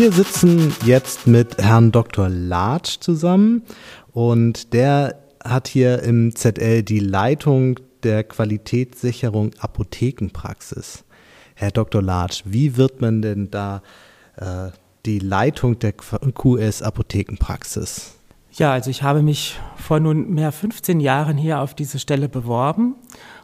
Wir 0.00 0.12
sitzen 0.12 0.74
jetzt 0.86 1.26
mit 1.26 1.58
Herrn 1.58 1.92
Dr. 1.92 2.30
Latsch 2.30 3.00
zusammen 3.00 3.64
und 4.12 4.72
der 4.72 5.20
hat 5.44 5.68
hier 5.68 6.02
im 6.02 6.34
ZL 6.34 6.82
die 6.82 7.00
Leitung 7.00 7.78
der 8.02 8.24
Qualitätssicherung 8.24 9.50
Apothekenpraxis. 9.58 11.04
Herr 11.54 11.70
Dr. 11.70 12.00
Latsch, 12.00 12.44
wie 12.46 12.78
wird 12.78 13.02
man 13.02 13.20
denn 13.20 13.50
da 13.50 13.82
äh, 14.36 14.70
die 15.04 15.18
Leitung 15.18 15.78
der 15.78 15.92
QS 15.92 16.80
Apothekenpraxis? 16.80 18.14
Ja, 18.52 18.72
also 18.72 18.88
ich 18.88 19.02
habe 19.02 19.20
mich 19.20 19.60
vor 19.76 20.00
nun 20.00 20.30
mehr 20.30 20.50
15 20.50 21.00
Jahren 21.00 21.36
hier 21.36 21.60
auf 21.60 21.74
diese 21.74 21.98
Stelle 21.98 22.30
beworben 22.30 22.94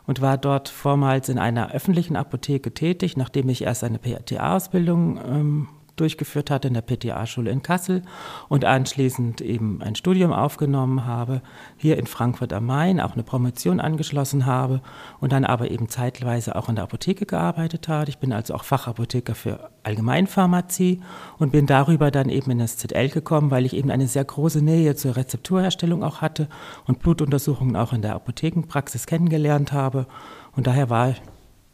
und 0.07 0.23
war 0.23 0.39
dort 0.39 0.71
vormals 0.71 1.29
in 1.29 1.39
einer 1.39 1.73
öffentlichen 1.73 2.17
Apotheke 2.17 2.73
tätig, 2.73 3.19
nachdem 3.19 3.51
ich 3.51 3.61
erst 3.61 3.85
eine 3.85 3.99
PTA-Ausbildung 3.99 5.21
ähm, 5.23 5.69
durchgeführt 5.97 6.51
hatte 6.51 6.69
in 6.69 6.75
der 6.75 6.83
PTA-Schule 6.83 7.51
in 7.51 7.63
Kassel 7.63 8.03
und 8.49 8.65
anschließend 8.65 9.41
eben 9.41 9.83
ein 9.83 9.95
Studium 9.95 10.33
aufgenommen 10.33 11.07
habe, 11.07 11.43
hier 11.77 11.99
in 11.99 12.07
Frankfurt 12.07 12.53
am 12.53 12.67
Main 12.67 13.01
auch 13.01 13.15
eine 13.15 13.23
Promotion 13.23 13.81
angeschlossen 13.81 14.47
habe 14.47 14.81
und 15.21 15.33
dann 15.33 15.45
aber 15.45 15.71
eben 15.71 15.89
zeitweise 15.89 16.57
auch 16.57 16.69
in 16.69 16.77
der 16.77 16.85
Apotheke 16.85 17.27
gearbeitet 17.27 17.89
habe. 17.89 18.11
Ich 18.11 18.19
bin 18.19 18.33
also 18.33 18.55
auch 18.55 18.65
Fachapotheker 18.65 19.35
für 19.35 19.71
Allgemeinpharmazie 19.83 21.01
und 21.39 21.53
bin 21.53 21.67
darüber 21.67 22.11
dann 22.11 22.29
eben 22.29 22.51
in 22.51 22.59
das 22.59 22.77
ZL 22.77 23.09
gekommen, 23.09 23.51
weil 23.51 23.67
ich 23.67 23.75
eben 23.75 23.91
eine 23.91 24.07
sehr 24.07 24.25
große 24.25 24.63
Nähe 24.63 24.97
zur 24.97 25.17
Rezepturherstellung 25.17 26.03
auch 26.03 26.21
hatte 26.21 26.49
und 26.87 27.01
Blutuntersuchungen 27.01 27.77
auch 27.77 27.93
in 27.93 28.03
der 28.03 28.15
Apothekenpraxis 28.15 29.07
kennengelernt 29.07 29.73
habe. 29.73 30.07
Und 30.55 30.67
daher 30.67 30.91
war 30.91 31.15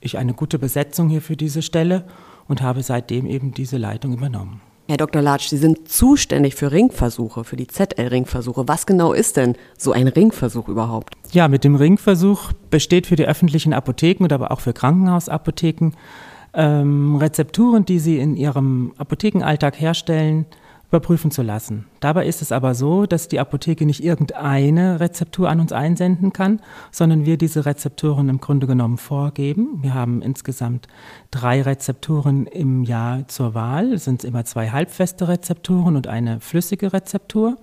ich 0.01 0.19
eine 0.19 0.35
gute 0.35 0.59
Besetzung 0.59 1.09
hier 1.09 1.23
für 1.23 1.37
diese 1.37 1.63
Stelle 1.63 2.05
und 2.53 2.61
habe 2.61 2.83
seitdem 2.83 3.25
eben 3.25 3.55
diese 3.55 3.79
Leitung 3.79 4.13
übernommen. 4.13 4.61
Herr 4.87 4.99
Dr. 4.99 5.23
Latsch, 5.23 5.49
Sie 5.49 5.57
sind 5.57 5.89
zuständig 5.89 6.55
für 6.55 6.71
Ringversuche, 6.71 7.45
für 7.45 7.57
die 7.57 7.67
ZL-Ringversuche. 7.67 8.69
Was 8.69 8.85
genau 8.85 9.15
ist 9.15 9.39
denn 9.39 9.57
so 9.79 9.93
ein 9.93 10.07
Ringversuch 10.07 10.69
überhaupt? 10.69 11.15
Ja, 11.31 11.49
mit 11.49 11.65
dem 11.65 11.77
Ringversuch 11.77 12.53
besteht 12.69 13.07
für 13.07 13.17
die 13.17 13.25
öffentlichen 13.25 13.73
Apotheken 13.73 14.25
oder 14.25 14.35
aber 14.35 14.51
auch 14.51 14.61
für 14.61 14.75
Krankenhausapotheken 14.75 15.93
ähm, 16.53 17.17
Rezepturen, 17.17 17.87
die 17.87 17.99
Sie 17.99 18.19
in 18.19 18.37
Ihrem 18.37 18.93
Apothekenalltag 18.99 19.81
herstellen, 19.81 20.45
überprüfen 20.93 21.31
zu 21.31 21.41
lassen. 21.41 21.87
Dabei 22.01 22.27
ist 22.27 22.43
es 22.43 22.53
aber 22.53 22.75
so, 22.75 23.07
dass 23.07 23.27
die 23.27 23.41
Apotheke 23.41 23.87
nicht 23.87 24.05
irgendeine 24.05 25.01
Rezeptur 25.01 25.49
an 25.49 25.59
uns 25.59 25.73
einsenden 25.73 26.35
kann, 26.35 26.61
sondern 26.91 27.25
wir 27.25 27.39
diese 27.39 27.65
Rezepturen 27.65 28.29
im 28.29 28.43
Grunde 28.43 28.67
genommen 28.67 28.99
vorgeben. 28.99 29.79
Wir 29.81 29.95
haben 29.95 30.21
insgesamt 30.21 30.89
drei 31.31 31.63
Rezepturen 31.63 32.47
im 32.47 32.83
Jahr 32.83 33.27
zur 33.27 33.55
Wahl. 33.55 33.95
Es 33.95 34.05
sind 34.05 34.23
immer 34.23 34.45
zwei 34.45 34.69
halbfeste 34.69 35.29
Rezepturen 35.29 35.97
und 35.97 36.09
eine 36.09 36.41
flüssige 36.41 36.93
Rezeptur. 36.93 37.57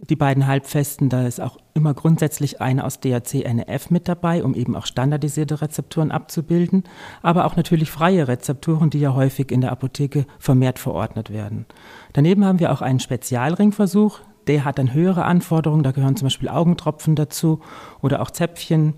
Die 0.00 0.16
beiden 0.16 0.46
Halbfesten, 0.46 1.08
da 1.08 1.26
ist 1.26 1.40
auch 1.40 1.58
immer 1.74 1.92
grundsätzlich 1.92 2.60
eine 2.60 2.84
aus 2.84 3.00
DAC-NF 3.00 3.90
mit 3.90 4.06
dabei, 4.06 4.44
um 4.44 4.54
eben 4.54 4.76
auch 4.76 4.86
standardisierte 4.86 5.60
Rezepturen 5.60 6.12
abzubilden, 6.12 6.84
aber 7.20 7.46
auch 7.46 7.56
natürlich 7.56 7.90
freie 7.90 8.28
Rezepturen, 8.28 8.90
die 8.90 9.00
ja 9.00 9.14
häufig 9.14 9.50
in 9.50 9.60
der 9.60 9.72
Apotheke 9.72 10.24
vermehrt 10.38 10.78
verordnet 10.78 11.30
werden. 11.30 11.66
Daneben 12.12 12.44
haben 12.44 12.60
wir 12.60 12.72
auch 12.72 12.80
einen 12.80 13.00
Spezialringversuch, 13.00 14.20
der 14.46 14.64
hat 14.64 14.78
dann 14.78 14.94
höhere 14.94 15.24
Anforderungen, 15.24 15.82
da 15.82 15.90
gehören 15.90 16.16
zum 16.16 16.26
Beispiel 16.26 16.48
Augentropfen 16.48 17.16
dazu 17.16 17.60
oder 18.00 18.22
auch 18.22 18.30
Zäpfchen, 18.30 18.94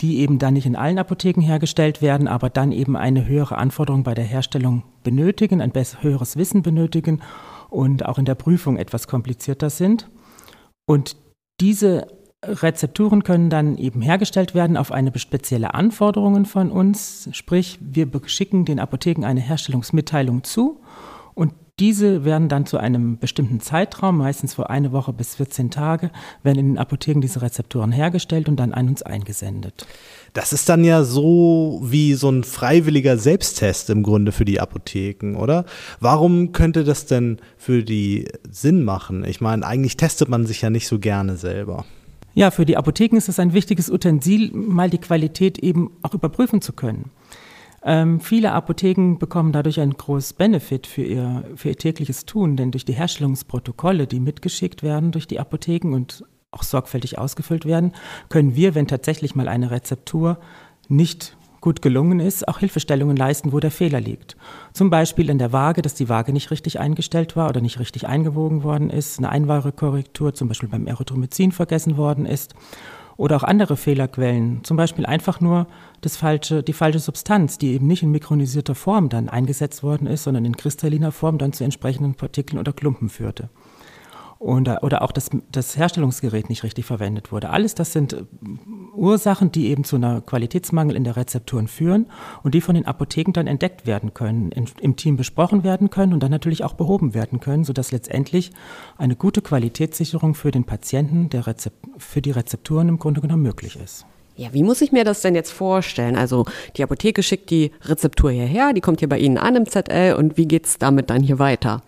die 0.00 0.18
eben 0.20 0.38
dann 0.38 0.54
nicht 0.54 0.66
in 0.66 0.76
allen 0.76 0.98
Apotheken 0.98 1.42
hergestellt 1.42 2.00
werden, 2.00 2.28
aber 2.28 2.48
dann 2.48 2.70
eben 2.72 2.96
eine 2.96 3.26
höhere 3.26 3.58
Anforderung 3.58 4.04
bei 4.04 4.14
der 4.14 4.24
Herstellung 4.24 4.84
benötigen, 5.02 5.60
ein 5.60 5.72
höheres 6.00 6.36
Wissen 6.36 6.62
benötigen 6.62 7.22
und 7.70 8.04
auch 8.06 8.18
in 8.18 8.24
der 8.24 8.34
Prüfung 8.34 8.76
etwas 8.76 9.08
komplizierter 9.08 9.70
sind. 9.70 10.08
Und 10.86 11.16
diese 11.60 12.06
Rezepturen 12.44 13.24
können 13.24 13.50
dann 13.50 13.76
eben 13.76 14.02
hergestellt 14.02 14.54
werden 14.54 14.76
auf 14.76 14.92
eine 14.92 15.16
spezielle 15.18 15.74
Anforderung 15.74 16.44
von 16.44 16.70
uns, 16.70 17.28
sprich 17.32 17.78
wir 17.80 18.08
schicken 18.26 18.64
den 18.64 18.78
Apotheken 18.78 19.24
eine 19.24 19.40
Herstellungsmitteilung 19.40 20.44
zu 20.44 20.80
diese 21.78 22.24
werden 22.24 22.48
dann 22.48 22.64
zu 22.64 22.78
einem 22.78 23.18
bestimmten 23.18 23.60
Zeitraum, 23.60 24.16
meistens 24.16 24.54
vor 24.54 24.70
eine 24.70 24.92
Woche 24.92 25.12
bis 25.12 25.34
14 25.34 25.70
Tage, 25.70 26.10
werden 26.42 26.58
in 26.58 26.68
den 26.68 26.78
Apotheken 26.78 27.20
diese 27.20 27.42
Rezepturen 27.42 27.92
hergestellt 27.92 28.48
und 28.48 28.56
dann 28.56 28.72
an 28.72 28.88
uns 28.88 29.02
eingesendet. 29.02 29.86
Das 30.32 30.54
ist 30.54 30.70
dann 30.70 30.84
ja 30.84 31.04
so 31.04 31.82
wie 31.84 32.14
so 32.14 32.30
ein 32.30 32.44
freiwilliger 32.44 33.18
Selbsttest 33.18 33.90
im 33.90 34.02
Grunde 34.02 34.32
für 34.32 34.46
die 34.46 34.58
Apotheken, 34.58 35.36
oder? 35.36 35.66
Warum 36.00 36.52
könnte 36.52 36.82
das 36.82 37.04
denn 37.04 37.38
für 37.58 37.82
die 37.82 38.28
Sinn 38.50 38.82
machen? 38.82 39.24
Ich 39.24 39.42
meine, 39.42 39.66
eigentlich 39.66 39.98
testet 39.98 40.30
man 40.30 40.46
sich 40.46 40.62
ja 40.62 40.70
nicht 40.70 40.88
so 40.88 40.98
gerne 40.98 41.36
selber. 41.36 41.84
Ja, 42.32 42.50
für 42.50 42.64
die 42.64 42.78
Apotheken 42.78 43.16
ist 43.16 43.28
es 43.28 43.38
ein 43.38 43.52
wichtiges 43.52 43.90
Utensil, 43.90 44.50
mal 44.52 44.88
die 44.88 44.98
Qualität 44.98 45.58
eben 45.58 45.90
auch 46.02 46.14
überprüfen 46.14 46.62
zu 46.62 46.72
können. 46.72 47.10
Ähm, 47.88 48.18
viele 48.18 48.50
Apotheken 48.50 49.16
bekommen 49.16 49.52
dadurch 49.52 49.78
einen 49.80 49.96
großen 49.96 50.36
Benefit 50.36 50.88
für 50.88 51.04
ihr, 51.04 51.44
für 51.54 51.68
ihr 51.68 51.78
tägliches 51.78 52.26
Tun, 52.26 52.56
denn 52.56 52.72
durch 52.72 52.84
die 52.84 52.94
Herstellungsprotokolle, 52.94 54.08
die 54.08 54.18
mitgeschickt 54.18 54.82
werden 54.82 55.12
durch 55.12 55.28
die 55.28 55.38
Apotheken 55.38 55.94
und 55.94 56.24
auch 56.50 56.64
sorgfältig 56.64 57.16
ausgefüllt 57.16 57.64
werden, 57.64 57.92
können 58.28 58.56
wir, 58.56 58.74
wenn 58.74 58.88
tatsächlich 58.88 59.36
mal 59.36 59.46
eine 59.46 59.70
Rezeptur 59.70 60.38
nicht 60.88 61.36
gut 61.60 61.80
gelungen 61.80 62.18
ist, 62.18 62.48
auch 62.48 62.58
Hilfestellungen 62.58 63.16
leisten, 63.16 63.52
wo 63.52 63.60
der 63.60 63.70
Fehler 63.70 64.00
liegt. 64.00 64.36
Zum 64.72 64.90
Beispiel 64.90 65.30
in 65.30 65.38
der 65.38 65.52
Waage, 65.52 65.80
dass 65.80 65.94
die 65.94 66.08
Waage 66.08 66.32
nicht 66.32 66.50
richtig 66.50 66.80
eingestellt 66.80 67.36
war 67.36 67.48
oder 67.48 67.60
nicht 67.60 67.78
richtig 67.78 68.08
eingewogen 68.08 68.64
worden 68.64 68.90
ist, 68.90 69.18
eine 69.18 69.28
Einwahrekorrektur 69.28 70.34
zum 70.34 70.48
Beispiel 70.48 70.68
beim 70.68 70.88
Erythromycin 70.88 71.52
vergessen 71.52 71.96
worden 71.96 72.26
ist 72.26 72.54
oder 73.16 73.36
auch 73.36 73.42
andere 73.42 73.76
Fehlerquellen, 73.76 74.62
zum 74.64 74.76
Beispiel 74.76 75.06
einfach 75.06 75.40
nur 75.40 75.66
das 76.00 76.16
falsche, 76.16 76.62
die 76.62 76.72
falsche 76.72 76.98
Substanz, 76.98 77.58
die 77.58 77.72
eben 77.72 77.86
nicht 77.86 78.02
in 78.02 78.10
mikronisierter 78.10 78.74
Form 78.74 79.08
dann 79.08 79.28
eingesetzt 79.28 79.82
worden 79.82 80.06
ist, 80.06 80.24
sondern 80.24 80.44
in 80.44 80.56
kristalliner 80.56 81.12
Form 81.12 81.38
dann 81.38 81.52
zu 81.52 81.64
entsprechenden 81.64 82.14
Partikeln 82.14 82.58
oder 82.58 82.72
Klumpen 82.72 83.08
führte. 83.08 83.48
Und, 84.38 84.68
oder 84.82 85.00
auch 85.00 85.12
das, 85.12 85.30
das 85.50 85.78
Herstellungsgerät 85.78 86.50
nicht 86.50 86.62
richtig 86.62 86.84
verwendet 86.84 87.32
wurde. 87.32 87.48
Alles 87.48 87.74
das 87.74 87.92
sind 87.92 88.12
äh, 88.12 88.24
Ursachen, 88.94 89.50
die 89.50 89.68
eben 89.68 89.84
zu 89.84 89.96
einer 89.96 90.20
Qualitätsmangel 90.20 90.94
in 90.94 91.04
der 91.04 91.16
Rezepturen 91.16 91.68
führen 91.68 92.06
und 92.42 92.54
die 92.54 92.60
von 92.60 92.74
den 92.74 92.86
Apotheken 92.86 93.32
dann 93.32 93.46
entdeckt 93.46 93.86
werden 93.86 94.12
können, 94.12 94.52
in, 94.52 94.66
im 94.80 94.96
Team 94.96 95.16
besprochen 95.16 95.64
werden 95.64 95.88
können 95.88 96.12
und 96.12 96.22
dann 96.22 96.30
natürlich 96.30 96.64
auch 96.64 96.74
behoben 96.74 97.14
werden 97.14 97.40
können, 97.40 97.64
sodass 97.64 97.92
letztendlich 97.92 98.50
eine 98.98 99.16
gute 99.16 99.40
Qualitätssicherung 99.40 100.34
für 100.34 100.50
den 100.50 100.64
Patienten 100.64 101.30
der 101.30 101.46
Rezept, 101.46 101.86
für 101.96 102.20
die 102.20 102.30
Rezepturen 102.30 102.88
im 102.88 102.98
Grunde 102.98 103.22
genommen 103.22 103.42
möglich 103.42 103.78
ist. 103.82 104.04
Ja, 104.36 104.52
wie 104.52 104.62
muss 104.62 104.82
ich 104.82 104.92
mir 104.92 105.04
das 105.04 105.22
denn 105.22 105.34
jetzt 105.34 105.50
vorstellen? 105.50 106.14
Also 106.14 106.44
die 106.76 106.82
Apotheke 106.82 107.22
schickt 107.22 107.48
die 107.48 107.72
Rezeptur 107.82 108.30
hierher, 108.30 108.74
die 108.74 108.82
kommt 108.82 108.98
hier 109.00 109.08
bei 109.08 109.18
Ihnen 109.18 109.38
an 109.38 109.56
im 109.56 109.66
ZL 109.66 110.14
und 110.14 110.36
wie 110.36 110.46
geht 110.46 110.66
es 110.66 110.76
damit 110.76 111.08
dann 111.08 111.22
hier 111.22 111.38
weiter? 111.38 111.82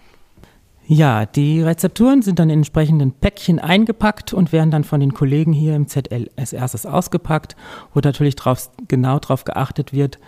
Ja, 0.91 1.27
die 1.27 1.61
Rezepturen 1.61 2.23
sind 2.23 2.39
dann 2.39 2.49
in 2.49 2.61
entsprechenden 2.61 3.13
Päckchen 3.13 3.59
eingepackt 3.59 4.33
und 4.33 4.53
werden 4.53 4.71
dann 4.71 4.85
von 4.85 5.01
den 5.01 5.13
Kollegen 5.13 5.53
hier 5.53 5.77
im 5.77 5.87
ZL 5.87 6.31
als 6.35 6.55
erstes 6.55 6.87
ausgepackt, 6.87 7.57
wo 7.93 8.01
natürlich 8.03 8.37
drauf, 8.37 8.71
genau 8.89 9.19
darauf 9.19 9.45
geachtet 9.45 9.93
wird, 9.93 10.19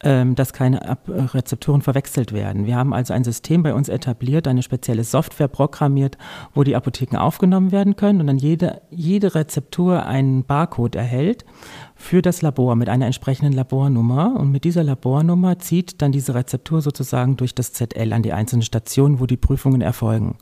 dass 0.00 0.52
keine 0.52 0.98
Rezepturen 1.08 1.80
verwechselt 1.80 2.32
werden. 2.32 2.66
Wir 2.66 2.76
haben 2.76 2.92
also 2.92 3.14
ein 3.14 3.24
System 3.24 3.62
bei 3.62 3.72
uns 3.72 3.88
etabliert, 3.88 4.46
eine 4.46 4.62
spezielle 4.62 5.04
Software 5.04 5.48
programmiert, 5.48 6.18
wo 6.52 6.64
die 6.64 6.76
Apotheken 6.76 7.16
aufgenommen 7.16 7.72
werden 7.72 7.96
können 7.96 8.20
und 8.20 8.26
dann 8.26 8.36
jede, 8.36 8.82
jede 8.90 9.34
Rezeptur 9.34 10.04
einen 10.04 10.44
Barcode 10.44 10.96
erhält 10.96 11.46
für 11.94 12.20
das 12.20 12.42
Labor 12.42 12.76
mit 12.76 12.90
einer 12.90 13.06
entsprechenden 13.06 13.54
Labornummer. 13.54 14.38
Und 14.38 14.52
mit 14.52 14.64
dieser 14.64 14.84
Labornummer 14.84 15.58
zieht 15.60 16.02
dann 16.02 16.12
diese 16.12 16.34
Rezeptur 16.34 16.82
sozusagen 16.82 17.38
durch 17.38 17.54
das 17.54 17.72
ZL 17.72 18.12
an 18.12 18.22
die 18.22 18.34
einzelnen 18.34 18.62
Stationen, 18.62 19.18
wo 19.18 19.24
die 19.24 19.38
Prüfungen 19.38 19.80
erfolgen. 19.80 20.36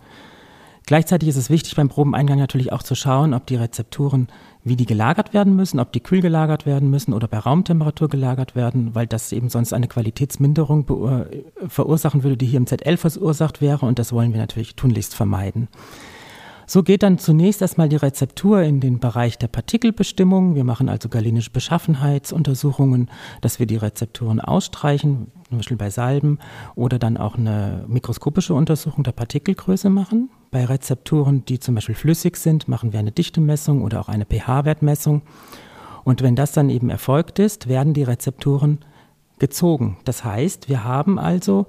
Gleichzeitig 0.86 1.30
ist 1.30 1.36
es 1.36 1.48
wichtig 1.48 1.76
beim 1.76 1.88
Probeneingang 1.88 2.38
natürlich 2.38 2.72
auch 2.72 2.82
zu 2.82 2.94
schauen, 2.94 3.32
ob 3.32 3.46
die 3.46 3.56
Rezepturen, 3.56 4.28
wie 4.64 4.76
die 4.76 4.86
gelagert 4.86 5.34
werden 5.34 5.54
müssen, 5.54 5.78
ob 5.78 5.92
die 5.92 6.00
kühl 6.00 6.22
gelagert 6.22 6.64
werden 6.64 6.90
müssen 6.90 7.12
oder 7.12 7.28
bei 7.28 7.38
Raumtemperatur 7.38 8.08
gelagert 8.08 8.56
werden, 8.56 8.94
weil 8.94 9.06
das 9.06 9.30
eben 9.30 9.50
sonst 9.50 9.74
eine 9.74 9.88
Qualitätsminderung 9.88 10.86
verursachen 11.68 12.22
würde, 12.22 12.38
die 12.38 12.46
hier 12.46 12.56
im 12.56 12.66
ZL 12.66 12.96
verursacht 12.96 13.60
wäre 13.60 13.84
und 13.84 13.98
das 13.98 14.12
wollen 14.12 14.32
wir 14.32 14.40
natürlich 14.40 14.74
tunlichst 14.74 15.14
vermeiden. 15.14 15.68
So 16.66 16.82
geht 16.82 17.02
dann 17.02 17.18
zunächst 17.18 17.60
erstmal 17.60 17.90
die 17.90 17.96
Rezeptur 17.96 18.62
in 18.62 18.80
den 18.80 18.98
Bereich 18.98 19.36
der 19.36 19.48
Partikelbestimmung. 19.48 20.54
Wir 20.54 20.64
machen 20.64 20.88
also 20.88 21.10
galenische 21.10 21.50
Beschaffenheitsuntersuchungen, 21.50 23.10
dass 23.42 23.58
wir 23.58 23.66
die 23.66 23.76
Rezepturen 23.76 24.40
ausstreichen, 24.40 25.26
zum 25.46 25.58
Beispiel 25.58 25.76
bei 25.76 25.90
Salben, 25.90 26.38
oder 26.74 26.98
dann 26.98 27.18
auch 27.18 27.36
eine 27.36 27.84
mikroskopische 27.86 28.54
Untersuchung 28.54 29.04
der 29.04 29.12
Partikelgröße 29.12 29.90
machen. 29.90 30.30
Bei 30.54 30.66
Rezepturen, 30.66 31.44
die 31.44 31.58
zum 31.58 31.74
Beispiel 31.74 31.96
flüssig 31.96 32.36
sind, 32.36 32.68
machen 32.68 32.92
wir 32.92 33.00
eine 33.00 33.10
Dichtemessung 33.10 33.82
oder 33.82 33.98
auch 33.98 34.08
eine 34.08 34.24
pH-Wertmessung. 34.24 35.22
Und 36.04 36.22
wenn 36.22 36.36
das 36.36 36.52
dann 36.52 36.70
eben 36.70 36.90
erfolgt 36.90 37.40
ist, 37.40 37.68
werden 37.68 37.92
die 37.92 38.04
Rezepturen 38.04 38.78
gezogen. 39.40 39.96
Das 40.04 40.24
heißt, 40.24 40.68
wir 40.68 40.84
haben 40.84 41.18
also 41.18 41.66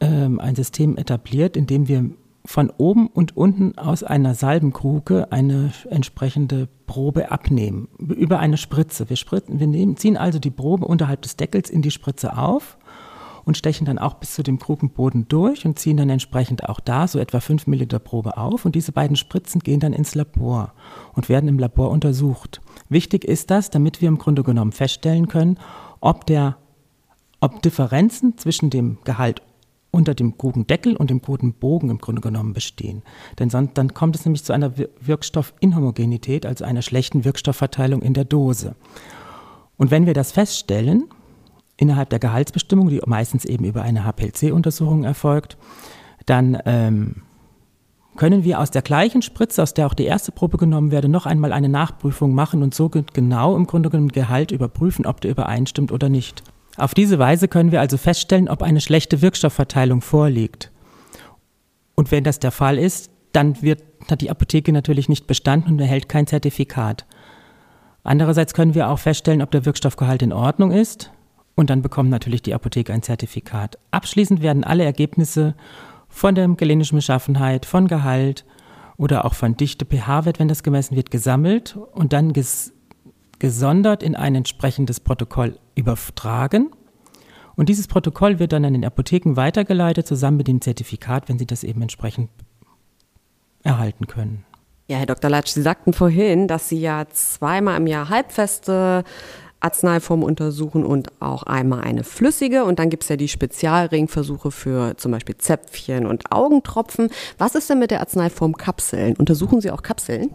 ähm, 0.00 0.40
ein 0.40 0.54
System 0.54 0.96
etabliert, 0.96 1.54
in 1.54 1.66
dem 1.66 1.86
wir 1.86 2.08
von 2.46 2.70
oben 2.78 3.08
und 3.08 3.36
unten 3.36 3.76
aus 3.76 4.02
einer 4.02 4.34
Salbenkruke 4.34 5.30
eine 5.30 5.74
entsprechende 5.90 6.70
Probe 6.86 7.30
abnehmen, 7.30 7.88
über 7.98 8.38
eine 8.38 8.56
Spritze. 8.56 9.10
Wir, 9.10 9.16
spritzen, 9.16 9.60
wir 9.60 9.66
nehmen, 9.66 9.98
ziehen 9.98 10.16
also 10.16 10.38
die 10.38 10.50
Probe 10.50 10.86
unterhalb 10.86 11.20
des 11.20 11.36
Deckels 11.36 11.68
in 11.68 11.82
die 11.82 11.90
Spritze 11.90 12.38
auf 12.38 12.78
und 13.44 13.56
stechen 13.56 13.84
dann 13.84 13.98
auch 13.98 14.14
bis 14.14 14.34
zu 14.34 14.42
dem 14.42 14.58
Krukenboden 14.58 15.28
durch 15.28 15.64
und 15.64 15.78
ziehen 15.78 15.96
dann 15.96 16.10
entsprechend 16.10 16.68
auch 16.68 16.80
da 16.80 17.08
so 17.08 17.18
etwa 17.18 17.40
5 17.40 17.66
Milliliter 17.66 17.98
Probe 17.98 18.36
auf. 18.36 18.64
Und 18.64 18.74
diese 18.74 18.92
beiden 18.92 19.16
Spritzen 19.16 19.60
gehen 19.60 19.80
dann 19.80 19.92
ins 19.92 20.14
Labor 20.14 20.72
und 21.14 21.28
werden 21.28 21.48
im 21.48 21.58
Labor 21.58 21.90
untersucht. 21.90 22.60
Wichtig 22.88 23.24
ist 23.24 23.50
das, 23.50 23.70
damit 23.70 24.00
wir 24.00 24.08
im 24.08 24.18
Grunde 24.18 24.42
genommen 24.42 24.72
feststellen 24.72 25.28
können, 25.28 25.58
ob 26.00 26.26
der 26.26 26.56
ob 27.40 27.60
Differenzen 27.60 28.38
zwischen 28.38 28.70
dem 28.70 28.98
Gehalt 29.02 29.42
unter 29.90 30.14
dem 30.14 30.38
Krugendeckel 30.38 30.96
und 30.96 31.10
dem 31.10 31.20
Krugenbogen 31.20 31.90
im 31.90 31.98
Grunde 31.98 32.22
genommen 32.22 32.54
bestehen. 32.54 33.02
Denn 33.38 33.50
sonst, 33.50 33.72
dann 33.74 33.94
kommt 33.94 34.16
es 34.16 34.24
nämlich 34.24 34.42
zu 34.42 34.52
einer 34.52 34.72
Wirkstoffinhomogenität, 35.00 36.46
also 36.46 36.64
einer 36.64 36.82
schlechten 36.82 37.24
Wirkstoffverteilung 37.24 38.00
in 38.00 38.14
der 38.14 38.24
Dose. 38.24 38.74
Und 39.76 39.90
wenn 39.90 40.06
wir 40.06 40.14
das 40.14 40.32
feststellen, 40.32 41.08
innerhalb 41.76 42.10
der 42.10 42.18
Gehaltsbestimmung, 42.18 42.88
die 42.88 43.00
meistens 43.06 43.44
eben 43.44 43.64
über 43.64 43.82
eine 43.82 44.04
HPLC-Untersuchung 44.04 45.04
erfolgt, 45.04 45.56
dann 46.26 46.58
ähm, 46.66 47.22
können 48.16 48.44
wir 48.44 48.60
aus 48.60 48.70
der 48.70 48.82
gleichen 48.82 49.22
Spritze, 49.22 49.62
aus 49.62 49.74
der 49.74 49.86
auch 49.86 49.94
die 49.94 50.04
erste 50.04 50.32
Probe 50.32 50.58
genommen 50.58 50.90
werde, 50.90 51.08
noch 51.08 51.26
einmal 51.26 51.52
eine 51.52 51.68
Nachprüfung 51.68 52.34
machen 52.34 52.62
und 52.62 52.74
so 52.74 52.88
genau 52.88 53.56
im 53.56 53.66
Grunde 53.66 53.90
genommen 53.90 54.10
Gehalt 54.10 54.52
überprüfen, 54.52 55.06
ob 55.06 55.20
der 55.20 55.30
übereinstimmt 55.30 55.92
oder 55.92 56.08
nicht. 56.08 56.42
Auf 56.76 56.94
diese 56.94 57.18
Weise 57.18 57.48
können 57.48 57.72
wir 57.72 57.80
also 57.80 57.96
feststellen, 57.96 58.48
ob 58.48 58.62
eine 58.62 58.80
schlechte 58.80 59.22
Wirkstoffverteilung 59.22 60.00
vorliegt. 60.00 60.70
Und 61.94 62.10
wenn 62.10 62.24
das 62.24 62.38
der 62.38 62.50
Fall 62.50 62.78
ist, 62.78 63.10
dann 63.32 63.60
wird, 63.62 63.82
hat 64.10 64.20
die 64.20 64.30
Apotheke 64.30 64.72
natürlich 64.72 65.08
nicht 65.08 65.26
bestanden 65.26 65.72
und 65.72 65.80
erhält 65.80 66.08
kein 66.08 66.26
Zertifikat. 66.26 67.06
Andererseits 68.04 68.52
können 68.52 68.74
wir 68.74 68.88
auch 68.88 68.98
feststellen, 68.98 69.42
ob 69.42 69.50
der 69.50 69.64
Wirkstoffgehalt 69.64 70.22
in 70.22 70.32
Ordnung 70.32 70.70
ist 70.70 71.10
und 71.54 71.70
dann 71.70 71.82
bekommt 71.82 72.10
natürlich 72.10 72.42
die 72.42 72.54
Apotheke 72.54 72.92
ein 72.92 73.02
Zertifikat. 73.02 73.78
Abschließend 73.90 74.42
werden 74.42 74.64
alle 74.64 74.84
Ergebnisse 74.84 75.54
von 76.08 76.34
der 76.34 76.48
gelenischen 76.48 76.96
Beschaffenheit, 76.96 77.66
von 77.66 77.88
Gehalt 77.88 78.44
oder 78.96 79.24
auch 79.24 79.34
von 79.34 79.56
Dichte 79.56 79.84
pH-Wert, 79.84 80.38
wenn 80.38 80.48
das 80.48 80.62
gemessen 80.62 80.96
wird, 80.96 81.10
gesammelt 81.10 81.76
und 81.92 82.12
dann 82.12 82.32
ges 82.32 82.72
gesondert 83.38 84.04
in 84.04 84.14
ein 84.14 84.36
entsprechendes 84.36 85.00
Protokoll 85.00 85.58
übertragen. 85.74 86.70
Und 87.56 87.68
dieses 87.68 87.88
Protokoll 87.88 88.38
wird 88.38 88.52
dann 88.52 88.64
an 88.64 88.72
den 88.72 88.84
Apotheken 88.84 89.34
weitergeleitet, 89.34 90.06
zusammen 90.06 90.36
mit 90.36 90.46
dem 90.46 90.60
Zertifikat, 90.60 91.28
wenn 91.28 91.40
sie 91.40 91.46
das 91.46 91.64
eben 91.64 91.82
entsprechend 91.82 92.30
erhalten 93.64 94.06
können. 94.06 94.44
Ja, 94.86 94.98
Herr 94.98 95.06
Dr. 95.06 95.28
Latsch, 95.28 95.48
Sie 95.48 95.62
sagten 95.62 95.92
vorhin, 95.92 96.48
dass 96.48 96.68
Sie 96.68 96.80
ja 96.80 97.06
zweimal 97.10 97.78
im 97.78 97.86
Jahr 97.86 98.08
halbfeste 98.08 99.04
Arzneiformen 99.62 100.24
untersuchen 100.24 100.84
und 100.84 101.08
auch 101.20 101.44
einmal 101.44 101.80
eine 101.80 102.04
flüssige. 102.04 102.64
Und 102.64 102.78
dann 102.78 102.90
gibt 102.90 103.04
es 103.04 103.08
ja 103.08 103.16
die 103.16 103.28
Spezialringversuche 103.28 104.50
für 104.50 104.96
zum 104.96 105.12
Beispiel 105.12 105.36
Zäpfchen 105.36 106.06
und 106.06 106.32
Augentropfen. 106.32 107.10
Was 107.38 107.54
ist 107.54 107.70
denn 107.70 107.78
mit 107.78 107.90
der 107.90 108.00
Arzneiform 108.00 108.56
Kapseln? 108.56 109.16
Untersuchen 109.16 109.60
Sie 109.60 109.70
auch 109.70 109.82
Kapseln? 109.82 110.30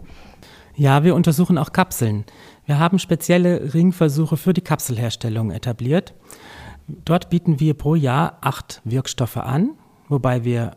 Ja, 0.74 1.02
wir 1.02 1.14
untersuchen 1.14 1.58
auch 1.58 1.72
Kapseln. 1.72 2.24
Wir 2.64 2.78
haben 2.78 2.98
spezielle 2.98 3.74
Ringversuche 3.74 4.36
für 4.36 4.52
die 4.52 4.60
Kapselherstellung 4.60 5.50
etabliert. 5.50 6.14
Dort 6.86 7.30
bieten 7.30 7.60
wir 7.60 7.74
pro 7.74 7.94
Jahr 7.94 8.38
acht 8.40 8.80
Wirkstoffe 8.84 9.36
an, 9.38 9.70
wobei 10.08 10.44
wir 10.44 10.76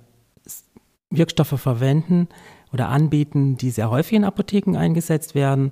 Wirkstoffe 1.09 1.59
verwenden 1.59 2.27
oder 2.73 2.89
anbieten, 2.89 3.57
die 3.57 3.69
sehr 3.69 3.89
häufig 3.89 4.13
in 4.13 4.23
Apotheken 4.23 4.77
eingesetzt 4.77 5.35
werden 5.35 5.71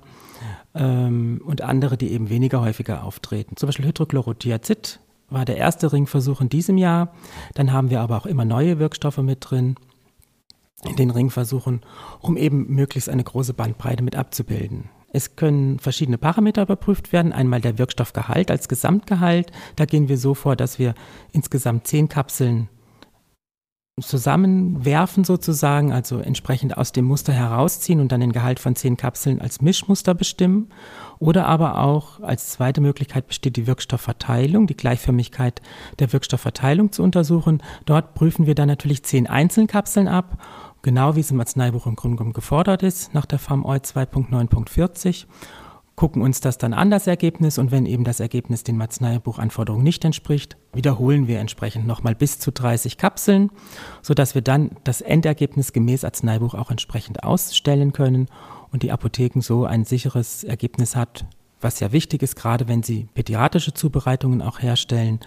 ähm, 0.74 1.40
und 1.44 1.62
andere, 1.62 1.96
die 1.96 2.12
eben 2.12 2.30
weniger 2.30 2.60
häufiger 2.60 3.04
auftreten. 3.04 3.56
Zum 3.56 3.66
Beispiel 3.68 3.86
Hydrochlorothiazid 3.86 5.00
war 5.28 5.44
der 5.44 5.56
erste 5.56 5.92
Ringversuch 5.92 6.40
in 6.40 6.48
diesem 6.48 6.76
Jahr. 6.76 7.14
Dann 7.54 7.72
haben 7.72 7.90
wir 7.90 8.00
aber 8.00 8.16
auch 8.16 8.26
immer 8.26 8.44
neue 8.44 8.78
Wirkstoffe 8.78 9.18
mit 9.18 9.50
drin 9.50 9.76
in 10.84 10.96
den 10.96 11.10
Ringversuchen, 11.10 11.82
um 12.20 12.36
eben 12.36 12.74
möglichst 12.74 13.08
eine 13.08 13.24
große 13.24 13.54
Bandbreite 13.54 14.02
mit 14.02 14.16
abzubilden. 14.16 14.88
Es 15.12 15.36
können 15.36 15.78
verschiedene 15.78 16.18
Parameter 16.18 16.62
überprüft 16.62 17.12
werden. 17.12 17.32
Einmal 17.32 17.60
der 17.60 17.78
Wirkstoffgehalt 17.78 18.50
als 18.50 18.68
Gesamtgehalt. 18.68 19.50
Da 19.76 19.84
gehen 19.84 20.08
wir 20.08 20.16
so 20.16 20.34
vor, 20.34 20.56
dass 20.56 20.78
wir 20.78 20.94
insgesamt 21.32 21.86
zehn 21.86 22.08
Kapseln 22.08 22.68
zusammenwerfen 24.00 25.24
sozusagen, 25.24 25.92
also 25.92 26.18
entsprechend 26.18 26.76
aus 26.76 26.92
dem 26.92 27.04
Muster 27.04 27.32
herausziehen 27.32 28.00
und 28.00 28.12
dann 28.12 28.20
den 28.20 28.32
Gehalt 28.32 28.58
von 28.58 28.76
zehn 28.76 28.96
Kapseln 28.96 29.40
als 29.40 29.60
Mischmuster 29.60 30.14
bestimmen. 30.14 30.68
Oder 31.18 31.46
aber 31.46 31.78
auch 31.78 32.20
als 32.20 32.50
zweite 32.50 32.80
Möglichkeit 32.80 33.26
besteht 33.26 33.56
die 33.56 33.66
Wirkstoffverteilung, 33.66 34.66
die 34.66 34.76
Gleichförmigkeit 34.76 35.60
der 35.98 36.12
Wirkstoffverteilung 36.12 36.92
zu 36.92 37.02
untersuchen. 37.02 37.62
Dort 37.84 38.14
prüfen 38.14 38.46
wir 38.46 38.54
dann 38.54 38.68
natürlich 38.68 39.02
zehn 39.02 39.26
Einzelkapseln 39.26 40.08
ab 40.08 40.38
genau 40.82 41.16
wie 41.16 41.20
es 41.20 41.30
im 41.30 41.40
Arzneibuch 41.40 41.86
im 41.86 41.96
Grunde 41.96 42.16
genommen 42.16 42.32
gefordert 42.32 42.82
ist, 42.82 43.14
nach 43.14 43.26
der 43.26 43.38
FAMOI 43.38 43.78
2.9.40, 43.78 45.26
gucken 46.00 46.22
uns 46.22 46.40
das 46.40 46.56
dann 46.56 46.72
an, 46.72 46.90
das 46.90 47.06
Ergebnis, 47.06 47.58
und 47.58 47.72
wenn 47.72 47.84
eben 47.84 48.04
das 48.04 48.20
Ergebnis 48.20 48.64
den 48.64 48.80
Arzneibuchanforderungen 48.80 49.84
nicht 49.84 50.02
entspricht, 50.02 50.56
wiederholen 50.72 51.28
wir 51.28 51.40
entsprechend 51.40 51.86
nochmal 51.86 52.14
bis 52.14 52.38
zu 52.38 52.50
30 52.50 52.96
Kapseln, 52.96 53.50
sodass 54.00 54.34
wir 54.34 54.40
dann 54.40 54.70
das 54.82 55.02
Endergebnis 55.02 55.74
gemäß 55.74 56.04
Arzneibuch 56.04 56.54
auch 56.54 56.70
entsprechend 56.70 57.22
ausstellen 57.22 57.92
können 57.92 58.28
und 58.72 58.82
die 58.82 58.92
Apotheken 58.92 59.42
so 59.42 59.66
ein 59.66 59.84
sicheres 59.84 60.42
Ergebnis 60.42 60.96
hat, 60.96 61.26
was 61.60 61.80
ja 61.80 61.92
wichtig 61.92 62.22
ist, 62.22 62.34
gerade 62.34 62.66
wenn 62.66 62.82
sie 62.82 63.06
pädiatrische 63.12 63.74
Zubereitungen 63.74 64.40
auch 64.40 64.62
herstellen. 64.62 65.20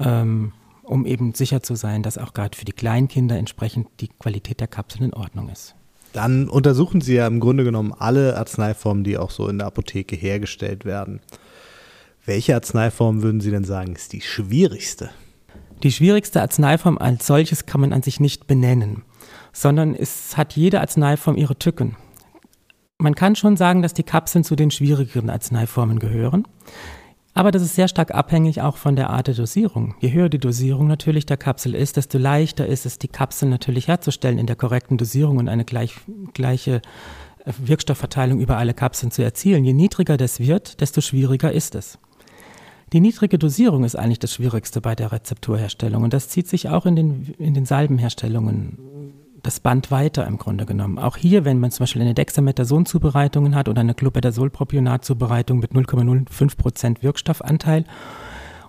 Ähm, 0.00 0.52
um 0.82 1.06
eben 1.06 1.32
sicher 1.34 1.62
zu 1.62 1.76
sein, 1.76 2.02
dass 2.02 2.18
auch 2.18 2.32
gerade 2.32 2.58
für 2.58 2.64
die 2.64 2.72
Kleinkinder 2.72 3.38
entsprechend 3.38 3.86
die 4.00 4.08
Qualität 4.08 4.58
der 4.58 4.66
Kapseln 4.66 5.04
in 5.04 5.14
Ordnung 5.14 5.48
ist. 5.48 5.76
Dann 6.12 6.48
untersuchen 6.48 7.00
Sie 7.00 7.14
ja 7.14 7.26
im 7.26 7.40
Grunde 7.40 7.64
genommen 7.64 7.92
alle 7.96 8.36
Arzneiformen, 8.36 9.04
die 9.04 9.18
auch 9.18 9.30
so 9.30 9.48
in 9.48 9.58
der 9.58 9.66
Apotheke 9.66 10.16
hergestellt 10.16 10.84
werden. 10.84 11.20
Welche 12.24 12.54
Arzneiform 12.54 13.22
würden 13.22 13.40
Sie 13.40 13.50
denn 13.50 13.64
sagen, 13.64 13.94
ist 13.94 14.12
die 14.12 14.20
schwierigste? 14.20 15.10
Die 15.82 15.92
schwierigste 15.92 16.42
Arzneiform 16.42 16.98
als 16.98 17.26
solches 17.26 17.66
kann 17.66 17.80
man 17.80 17.92
an 17.92 18.02
sich 18.02 18.20
nicht 18.20 18.46
benennen, 18.46 19.02
sondern 19.52 19.94
es 19.94 20.36
hat 20.36 20.54
jede 20.54 20.80
Arzneiform 20.80 21.36
ihre 21.36 21.56
Tücken. 21.56 21.96
Man 22.98 23.14
kann 23.14 23.36
schon 23.36 23.56
sagen, 23.56 23.80
dass 23.80 23.94
die 23.94 24.02
Kapseln 24.02 24.42
zu 24.42 24.56
den 24.56 24.72
schwierigeren 24.72 25.30
Arzneiformen 25.30 26.00
gehören. 26.00 26.48
Aber 27.38 27.52
das 27.52 27.62
ist 27.62 27.76
sehr 27.76 27.86
stark 27.86 28.12
abhängig 28.12 28.62
auch 28.62 28.76
von 28.76 28.96
der 28.96 29.10
Art 29.10 29.28
der 29.28 29.34
Dosierung. 29.36 29.94
Je 30.00 30.10
höher 30.10 30.28
die 30.28 30.40
Dosierung 30.40 30.88
natürlich 30.88 31.24
der 31.24 31.36
Kapsel 31.36 31.76
ist, 31.76 31.96
desto 31.96 32.18
leichter 32.18 32.66
ist 32.66 32.84
es, 32.84 32.98
die 32.98 33.06
Kapsel 33.06 33.48
natürlich 33.48 33.86
herzustellen 33.86 34.40
in 34.40 34.48
der 34.48 34.56
korrekten 34.56 34.98
Dosierung 34.98 35.36
und 35.36 35.48
eine 35.48 35.64
gleich, 35.64 35.94
gleiche 36.34 36.82
äh, 37.44 37.52
Wirkstoffverteilung 37.56 38.40
über 38.40 38.56
alle 38.56 38.74
Kapseln 38.74 39.12
zu 39.12 39.22
erzielen. 39.22 39.64
Je 39.64 39.72
niedriger 39.72 40.16
das 40.16 40.40
wird, 40.40 40.80
desto 40.80 41.00
schwieriger 41.00 41.52
ist 41.52 41.76
es. 41.76 42.00
Die 42.92 42.98
niedrige 42.98 43.38
Dosierung 43.38 43.84
ist 43.84 43.94
eigentlich 43.94 44.18
das 44.18 44.34
Schwierigste 44.34 44.80
bei 44.80 44.96
der 44.96 45.12
Rezepturherstellung 45.12 46.02
und 46.02 46.12
das 46.12 46.28
zieht 46.28 46.48
sich 46.48 46.68
auch 46.68 46.86
in 46.86 46.96
den, 46.96 47.34
in 47.38 47.54
den 47.54 47.66
Salbenherstellungen 47.66 49.12
das 49.42 49.60
Band 49.60 49.90
weiter 49.90 50.26
im 50.26 50.38
Grunde 50.38 50.66
genommen. 50.66 50.98
Auch 50.98 51.16
hier, 51.16 51.44
wenn 51.44 51.58
man 51.58 51.70
zum 51.70 51.84
Beispiel 51.84 52.02
eine 52.02 52.14
Dexamethason-Zubereitung 52.14 53.54
hat 53.54 53.68
oder 53.68 53.80
eine 53.80 53.94
Clopidogrel-Propionat-Zubereitung 53.94 55.58
mit 55.58 55.72
0,05% 55.72 57.02
Wirkstoffanteil, 57.02 57.84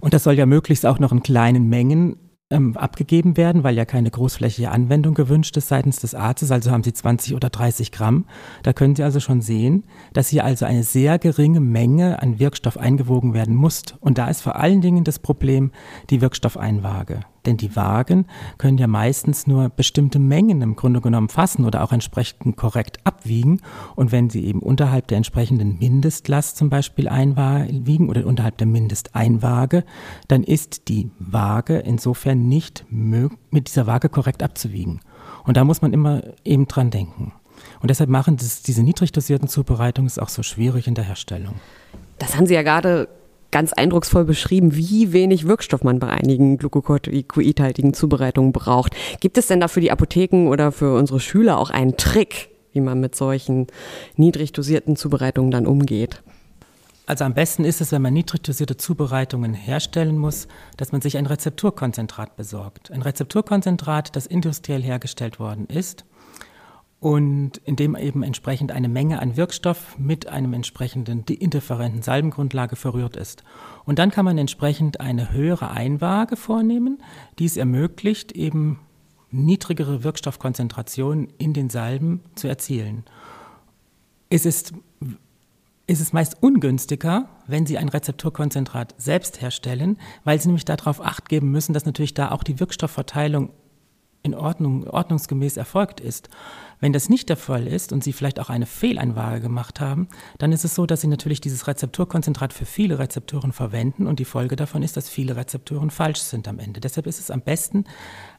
und 0.02 0.14
das 0.14 0.24
soll 0.24 0.36
ja 0.36 0.46
möglichst 0.46 0.86
auch 0.86 1.00
noch 1.00 1.12
in 1.12 1.24
kleinen 1.24 1.68
Mengen 1.68 2.16
ähm, 2.52 2.76
abgegeben 2.78 3.38
werden, 3.38 3.64
weil 3.64 3.76
ja 3.76 3.86
keine 3.86 4.10
großflächige 4.10 4.72
Anwendung 4.72 5.14
gewünscht 5.14 5.56
ist 5.58 5.68
seitens 5.68 6.00
des 6.00 6.16
Arztes, 6.16 6.52
also 6.52 6.72
haben 6.72 6.84
Sie 6.84 6.94
20 6.94 7.36
oder 7.36 7.50
30 7.50 7.92
Gramm. 7.92 8.26
Da 8.64 8.74
können 8.74 8.96
Sie 8.96 9.04
also 9.04 9.20
schon 9.20 9.42
sehen, 9.42 9.84
dass 10.14 10.30
hier 10.30 10.46
also 10.46 10.66
eine 10.66 10.84
sehr 10.84 11.20
geringe 11.20 11.60
Menge 11.60 12.22
an 12.22 12.40
Wirkstoff 12.40 12.78
eingewogen 12.78 13.34
werden 13.34 13.56
muss. 13.56 13.84
Und 14.00 14.18
da 14.18 14.30
ist 14.30 14.42
vor 14.42 14.56
allen 14.56 14.82
Dingen 14.82 15.04
das 15.04 15.20
Problem 15.20 15.72
die 16.10 16.22
Wirkstoffeinwaage. 16.22 17.22
Denn 17.50 17.58
die 17.58 17.76
Wagen 17.76 18.28
können 18.60 18.78
ja 18.78 18.86
meistens 18.86 19.48
nur 19.48 19.70
bestimmte 19.70 20.20
Mengen 20.20 20.62
im 20.62 20.76
Grunde 20.76 21.02
genommen 21.02 21.30
fassen 21.30 21.66
oder 21.66 21.84
auch 21.84 21.92
entsprechend 21.92 22.58
korrekt 22.58 23.00
abwiegen. 23.06 23.62
Und 23.96 24.12
wenn 24.12 24.30
sie 24.30 24.46
eben 24.46 24.60
unterhalb 24.60 25.08
der 25.08 25.18
entsprechenden 25.18 25.80
Mindestlast 25.80 26.58
zum 26.58 26.70
Beispiel 26.70 27.08
einwiegen 27.08 28.08
oder 28.08 28.24
unterhalb 28.28 28.60
der 28.60 28.68
Mindesteinwaage, 28.68 29.84
dann 30.28 30.44
ist 30.44 30.90
die 30.90 31.10
Waage 31.18 31.80
insofern 31.80 32.48
nicht 32.48 32.86
mit 32.92 33.68
dieser 33.68 33.88
Waage 33.88 34.10
korrekt 34.10 34.44
abzuwiegen. 34.44 35.00
Und 35.44 35.58
da 35.58 35.64
muss 35.64 35.82
man 35.82 35.92
immer 35.92 36.22
eben 36.46 36.68
dran 36.68 36.92
denken. 36.92 37.32
Und 37.82 37.90
deshalb 37.90 38.12
machen 38.12 38.38
das, 38.38 38.62
diese 38.62 38.84
niedrig 38.84 39.12
dosierten 39.12 39.48
Zubereitungen 39.48 40.06
es 40.06 40.20
auch 40.20 40.30
so 40.30 40.44
schwierig 40.44 40.86
in 40.88 40.94
der 40.94 41.06
Herstellung. 41.06 41.56
Das 42.20 42.38
haben 42.38 42.46
Sie 42.46 42.54
ja 42.54 42.62
gerade 42.62 43.10
ganz 43.52 43.74
eindrucksvoll 43.74 44.26
beschrieben, 44.26 44.76
wie 44.76 45.14
wenig 45.14 45.48
Wirkstoff 45.48 45.84
man 45.84 46.00
bei 46.00 46.10
einigen 46.10 46.58
glucocorticoidhaltigen 46.58 47.94
Zubereitungen 47.94 48.52
braucht. 48.52 48.96
Gibt 49.20 49.38
es 49.38 49.48
denn 49.48 49.60
da 49.60 49.68
für 49.68 49.82
die 49.82 49.92
Apotheken 49.92 50.48
oder 50.48 50.72
für 50.72 50.96
unsere 50.96 51.20
Schüler 51.20 51.58
auch 51.58 51.70
einen 51.70 51.98
Trick, 51.98 52.50
wie 52.74 52.82
man 52.82 53.00
mit 53.00 53.16
solchen 53.16 53.68
niedrig 54.16 54.54
dosierten 54.54 54.96
Zubereitungen 54.96 55.52
dann 55.52 55.66
umgeht? 55.66 56.22
Also 57.06 57.24
am 57.26 57.34
besten 57.34 57.66
ist 57.66 57.82
es, 57.82 57.92
wenn 57.92 58.04
man 58.04 58.14
niedrig 58.14 58.44
dosierte 58.44 58.78
Zubereitungen 58.78 59.56
herstellen 59.56 60.16
muss, 60.16 60.48
dass 60.78 60.92
man 60.92 61.02
sich 61.02 61.18
ein 61.18 61.26
Rezepturkonzentrat 61.26 62.36
besorgt. 62.36 62.92
Ein 62.92 63.02
Rezepturkonzentrat, 63.02 64.16
das 64.16 64.28
industriell 64.28 64.84
hergestellt 64.84 65.40
worden 65.40 65.66
ist 65.66 66.06
und 67.00 67.58
in 67.60 67.76
dem 67.76 67.96
eben 67.96 68.24
entsprechend 68.24 68.72
eine 68.72 68.90
Menge 68.90 69.20
an 69.22 69.38
Wirkstoff 69.38 69.98
mit 69.98 70.28
einem 70.28 70.54
entsprechenden 70.54 71.24
indifferenten 71.24 72.02
Salbengrundlage 72.02 72.76
verrührt 72.76 73.16
ist. 73.16 73.44
Und 73.86 74.00
dann 74.00 74.12
kann 74.12 74.26
man 74.26 74.38
entsprechend 74.38 75.00
eine 75.00 75.32
höhere 75.32 75.72
Einwaage 75.72 76.36
vornehmen, 76.36 77.02
die 77.40 77.46
es 77.46 77.56
ermöglicht, 77.56 78.34
eben 78.34 78.80
niedrigere 79.32 80.04
Wirkstoffkonzentrationen 80.04 81.30
in 81.38 81.54
den 81.54 81.70
Salben 81.70 82.22
zu 82.36 82.48
erzielen. 82.48 83.06
Es 84.30 84.46
ist 84.46 84.74
ist 85.88 86.02
es 86.02 86.14
meist 86.14 86.38
ungünstiger, 86.44 87.30
wenn 87.48 87.66
Sie 87.66 87.80
ein 87.80 87.90
Rezepturkonzentrat 87.90 88.94
selbst 89.00 89.42
herstellen, 89.42 89.98
weil 90.24 90.40
Sie 90.40 90.48
nämlich 90.48 90.66
darauf 90.66 91.04
acht 91.04 91.30
geben 91.30 91.50
müssen, 91.50 91.74
dass 91.74 91.86
natürlich 91.86 92.14
da 92.14 92.30
auch 92.30 92.44
die 92.44 92.60
Wirkstoffverteilung 92.60 93.50
in 94.22 94.36
Ordnung, 94.36 94.88
ordnungsgemäß 94.88 95.58
erfolgt 95.58 96.00
ist. 96.00 96.30
Wenn 96.82 96.94
das 96.94 97.10
nicht 97.10 97.30
der 97.30 97.38
Fall 97.38 97.68
ist 97.68 97.92
und 97.92 98.04
Sie 98.04 98.14
vielleicht 98.14 98.40
auch 98.40 98.50
eine 98.50 98.66
Fehleinwaage 98.66 99.42
gemacht 99.42 99.80
haben, 99.80 100.08
dann 100.38 100.52
ist 100.52 100.64
es 100.64 100.76
so, 100.76 100.86
dass 100.86 101.02
Sie 101.02 101.08
natürlich 101.08 101.42
dieses 101.42 101.68
Rezepturkonzentrat 101.68 102.54
für 102.54 102.66
viele 102.66 103.00
Rezeptoren 103.00 103.52
verwenden 103.52 104.08
und 104.08 104.20
die 104.20 104.26
Folge 104.26 104.56
davon 104.56 104.84
ist, 104.84 104.98
dass 104.98 105.10
viele 105.10 105.36
Rezeptoren 105.36 105.90
falsch 105.90 106.20
sind 106.20 106.48
am 106.48 106.60
Ende. 106.60 106.80
Deshalb 106.80 107.08
ist 107.08 107.20
es 107.20 107.32
am 107.32 107.42
besten, 107.42 107.86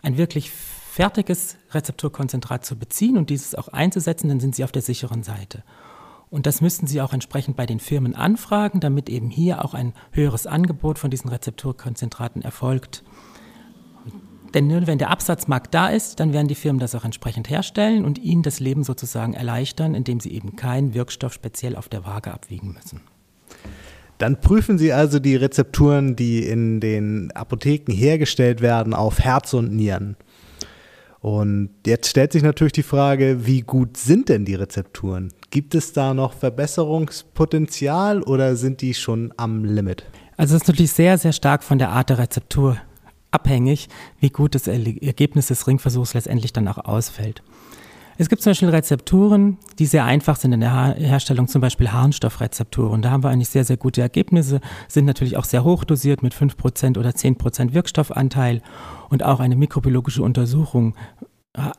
ein 0.02 0.16
wirklich 0.16 0.50
fertiges 0.50 1.56
Rezepturkonzentrat 1.72 2.64
zu 2.64 2.76
beziehen 2.76 3.16
und 3.16 3.30
dieses 3.30 3.54
auch 3.54 3.68
einzusetzen, 3.68 4.28
dann 4.28 4.40
sind 4.40 4.54
Sie 4.54 4.64
auf 4.64 4.72
der 4.72 4.82
sicheren 4.82 5.22
Seite. 5.22 5.62
Und 6.30 6.46
das 6.46 6.60
müssten 6.60 6.87
Sie 6.87 7.00
auch 7.00 7.12
entsprechend 7.12 7.56
bei 7.56 7.66
den 7.66 7.80
Firmen 7.80 8.14
anfragen, 8.14 8.80
damit 8.80 9.08
eben 9.08 9.30
hier 9.30 9.64
auch 9.64 9.75
ein 9.75 9.94
höheres 10.12 10.46
Angebot 10.46 10.99
von 10.99 11.10
diesen 11.10 11.28
Rezepturkonzentraten 11.28 12.42
erfolgt. 12.42 13.02
Denn 14.54 14.66
nur 14.66 14.87
wenn 14.87 14.99
der 14.99 15.11
Absatzmarkt 15.11 15.73
da 15.73 15.88
ist, 15.88 16.19
dann 16.19 16.33
werden 16.33 16.49
die 16.49 16.54
Firmen 16.54 16.80
das 16.80 16.95
auch 16.95 17.04
entsprechend 17.04 17.49
herstellen 17.49 18.04
und 18.04 18.19
Ihnen 18.19 18.42
das 18.42 18.59
Leben 18.59 18.83
sozusagen 18.83 19.35
erleichtern, 19.35 19.95
indem 19.95 20.19
Sie 20.19 20.33
eben 20.33 20.57
keinen 20.57 20.95
Wirkstoff 20.95 21.33
speziell 21.33 21.76
auf 21.76 21.88
der 21.88 22.04
Waage 22.04 22.33
abwiegen 22.33 22.73
müssen. 22.73 23.00
Dann 24.19 24.40
prüfen 24.40 24.76
Sie 24.76 24.92
also 24.92 25.19
die 25.19 25.37
Rezepturen, 25.37 26.16
die 26.16 26.45
in 26.45 26.80
den 26.80 27.30
Apotheken 27.33 27.92
hergestellt 27.92 28.61
werden, 28.61 28.92
auf 28.92 29.21
Herz 29.21 29.54
und 29.54 29.73
Nieren. 29.75 30.16
Und 31.21 31.71
jetzt 31.87 32.09
stellt 32.09 32.33
sich 32.33 32.42
natürlich 32.42 32.73
die 32.73 32.83
Frage, 32.83 33.47
wie 33.47 33.61
gut 33.61 33.97
sind 33.97 34.28
denn 34.28 34.45
die 34.45 34.54
Rezepturen? 34.54 35.33
Gibt 35.50 35.75
es 35.75 35.92
da 35.92 36.12
noch 36.12 36.33
Verbesserungspotenzial 36.33 38.23
oder 38.23 38.57
sind 38.57 38.80
die 38.80 38.95
schon 38.95 39.33
am 39.37 39.64
Limit? 39.64 40.04
Also 40.37 40.57
es 40.57 40.62
ist 40.62 40.69
natürlich 40.69 40.92
sehr, 40.92 41.19
sehr 41.19 41.33
stark 41.33 41.62
von 41.62 41.78
der 41.78 41.90
Art 41.90 42.11
der 42.11 42.19
Rezeptur 42.19 42.78
abhängig, 43.30 43.88
wie 44.18 44.30
gut 44.30 44.54
das 44.54 44.66
Ergebnis 44.66 45.49
des 45.49 45.66
Ringversuchs 45.66 46.14
letztendlich 46.14 46.52
dann 46.52 46.68
auch 46.68 46.78
ausfällt. 46.78 47.42
Es 48.18 48.28
gibt 48.28 48.42
zum 48.42 48.50
Beispiel 48.50 48.68
Rezepturen, 48.68 49.56
die 49.78 49.87
sehr 49.87 50.04
einfach 50.04 50.37
sind 50.37 50.52
in 50.52 50.60
der 50.60 50.94
Herstellung, 50.99 51.49
zum 51.49 51.62
Beispiel 51.62 51.90
Harnstoffrezepturen. 51.90 53.00
Da 53.00 53.10
haben 53.10 53.22
wir 53.22 53.30
eigentlich 53.30 53.49
sehr, 53.49 53.64
sehr 53.64 53.78
gute 53.78 54.02
Ergebnisse, 54.02 54.60
sind 54.88 55.06
natürlich 55.06 55.38
auch 55.38 55.44
sehr 55.44 55.64
hoch 55.64 55.84
dosiert 55.84 56.22
mit 56.22 56.34
5% 56.34 56.99
oder 56.99 57.10
10% 57.10 57.72
Wirkstoffanteil 57.72 58.60
und 59.08 59.22
auch 59.22 59.40
eine 59.40 59.56
mikrobiologische 59.56 60.22
Untersuchung 60.22 60.94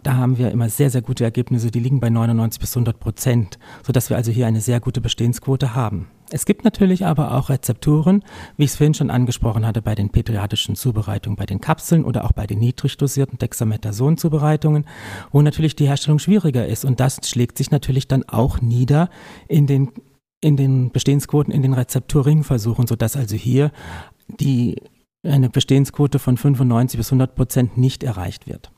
da 0.04 0.16
haben 0.16 0.38
wir 0.38 0.52
immer 0.52 0.70
sehr, 0.70 0.90
sehr 0.90 1.02
gute 1.02 1.24
Ergebnisse. 1.24 1.72
Die 1.72 1.80
liegen 1.80 2.00
bei 2.00 2.10
99 2.10 2.60
bis 2.60 2.76
100 2.76 3.00
Prozent, 3.00 3.58
sodass 3.86 4.10
wir 4.10 4.18
also 4.18 4.32
hier 4.32 4.48
eine 4.48 4.62
sehr 4.62 4.80
gute 4.80 5.02
Bestehensquote 5.02 5.76
haben. 5.76 6.08
Es 6.34 6.46
gibt 6.46 6.64
natürlich 6.64 7.06
aber 7.06 7.34
auch 7.38 7.50
Rezepturen, 7.50 8.24
wie 8.56 8.64
ich 8.64 8.72
es 8.72 8.78
vorhin 8.78 8.94
schon 8.94 9.12
angesprochen 9.12 9.66
hatte, 9.66 9.82
bei 9.82 9.96
den 9.96 10.10
pädiatrischen 10.10 10.76
Zubereitungen, 10.76 11.36
bei 11.36 11.46
den 11.46 11.60
Kapseln 11.60 12.06
oder 12.06 12.24
auch 12.24 12.32
bei 12.32 12.48
den 12.48 12.60
niedrig 12.60 12.98
dosierten 12.98 13.38
Dexamethason-Zubereitungen, 13.38 14.86
wo 15.32 15.42
natürlich 15.42 15.76
die 15.76 15.88
Herstellung 15.88 16.20
schwieriger 16.20 16.66
ist. 16.66 16.86
Und 16.86 17.02
das 17.02 17.20
schlägt 17.28 17.58
sich 17.58 17.70
natürlich 17.70 18.08
dann 18.08 18.24
auch 18.24 18.62
nieder 18.62 19.10
in 19.50 19.68
den, 19.68 19.92
in 20.40 20.56
den 20.56 20.92
Bestehensquoten, 20.92 21.54
in 21.54 21.64
den 21.64 21.74
Rezepturringversuchen, 21.74 22.88
sodass 22.88 23.18
also 23.18 23.36
hier 23.36 23.72
die, 24.28 24.82
eine 25.24 25.50
Bestehensquote 25.50 26.18
von 26.18 26.38
95 26.38 26.98
bis 26.98 27.08
100 27.10 27.36
Prozent 27.36 27.78
nicht 27.78 28.04
erreicht 28.04 28.48
wird. 28.48 28.72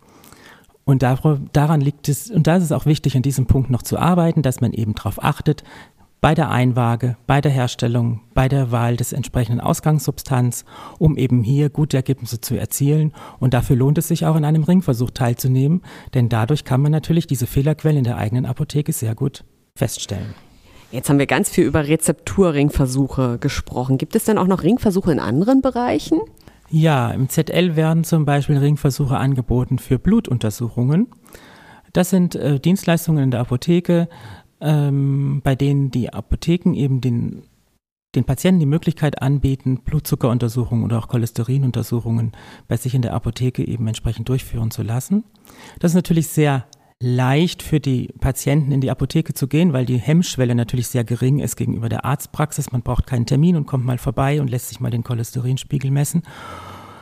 Und 0.86 1.02
daran 1.02 1.80
liegt 1.80 2.10
es, 2.10 2.30
und 2.30 2.46
da 2.46 2.58
ist 2.58 2.64
es 2.64 2.74
auch 2.74 2.86
wichtig, 2.86 3.16
an 3.16 3.22
diesem 3.22 3.46
Punkt 3.46 3.70
noch 3.70 3.84
zu 3.84 3.98
arbeiten, 3.98 4.42
dass 4.42 4.60
man 4.60 4.74
eben 4.74 4.94
darauf 4.96 5.24
achtet, 5.24 5.64
bei 6.24 6.36
der 6.36 6.50
Einwaage, 6.52 7.18
bei 7.28 7.42
der 7.42 7.52
Herstellung, 7.52 8.22
bei 8.34 8.48
der 8.48 8.72
Wahl 8.72 8.96
des 8.96 9.12
entsprechenden 9.12 9.60
Ausgangssubstanz, 9.60 10.64
um 10.98 11.18
eben 11.18 11.44
hier 11.44 11.70
gute 11.70 11.98
Ergebnisse 11.98 12.40
zu 12.40 12.56
erzielen. 12.56 13.12
Und 13.42 13.54
dafür 13.54 13.76
lohnt 13.76 13.98
es 13.98 14.08
sich 14.08 14.26
auch 14.26 14.38
in 14.38 14.46
einem 14.46 14.64
Ringversuch 14.64 15.12
teilzunehmen, 15.12 15.82
denn 16.14 16.30
dadurch 16.30 16.64
kann 16.64 16.80
man 16.80 16.94
natürlich 16.94 17.28
diese 17.28 17.46
Fehlerquellen 17.46 17.98
in 17.98 18.04
der 18.06 18.16
eigenen 18.16 18.46
Apotheke 18.46 18.94
sehr 18.94 19.16
gut 19.16 19.44
feststellen. 19.76 20.34
Jetzt 20.94 21.10
haben 21.10 21.20
wir 21.20 21.26
ganz 21.28 21.50
viel 21.50 21.66
über 21.66 21.90
Rezepturringversuche 21.90 23.38
gesprochen. 23.40 23.98
Gibt 23.98 24.16
es 24.16 24.24
denn 24.24 24.38
auch 24.38 24.48
noch 24.48 24.64
Ringversuche 24.64 25.12
in 25.12 25.20
anderen 25.20 25.62
Bereichen? 25.62 26.22
Ja, 26.70 27.12
im 27.12 27.28
ZL 27.28 27.76
werden 27.76 28.06
zum 28.06 28.24
Beispiel 28.24 28.58
Ringversuche 28.58 29.18
angeboten 29.18 29.78
für 29.78 30.00
Blutuntersuchungen. 30.00 31.10
Das 31.92 32.10
sind 32.10 32.34
äh, 32.36 32.60
Dienstleistungen 32.60 33.26
in 33.26 33.32
der 33.32 33.42
Apotheke, 33.42 34.08
ähm, 34.64 35.42
bei 35.44 35.56
denen 35.56 35.92
die 35.92 36.12
Apotheken 36.12 36.74
eben 36.74 37.02
den, 37.02 37.44
den 38.16 38.24
Patienten 38.24 38.62
die 38.62 38.66
Möglichkeit 38.66 39.22
anbieten, 39.22 39.82
Blutzuckeruntersuchungen 39.84 40.86
oder 40.86 40.98
auch 41.00 41.10
Cholesterinuntersuchungen 41.10 42.32
bei 42.68 42.78
sich 42.78 42.96
in 42.96 43.02
der 43.02 43.14
Apotheke 43.14 43.68
eben 43.68 43.86
entsprechend 43.88 44.30
durchführen 44.30 44.72
zu 44.72 44.82
lassen. 44.82 45.24
Das 45.80 45.92
ist 45.92 45.96
natürlich 45.96 46.30
sehr 46.30 46.66
leicht 47.02 47.62
für 47.62 47.82
die 47.82 48.14
Patienten 48.22 48.72
in 48.72 48.80
die 48.80 48.90
Apotheke 48.90 49.34
zu 49.34 49.48
gehen, 49.48 49.74
weil 49.74 49.86
die 49.86 49.98
Hemmschwelle 49.98 50.56
natürlich 50.56 50.88
sehr 50.88 51.04
gering 51.04 51.40
ist 51.40 51.58
gegenüber 51.58 51.90
der 51.90 52.06
Arztpraxis. 52.06 52.72
Man 52.72 52.82
braucht 52.82 53.06
keinen 53.06 53.26
Termin 53.26 53.58
und 53.58 53.66
kommt 53.66 53.86
mal 53.86 53.98
vorbei 53.98 54.40
und 54.40 54.50
lässt 54.50 54.70
sich 54.70 54.80
mal 54.80 54.90
den 54.90 55.04
Cholesterinspiegel 55.04 55.92
messen. 55.92 56.24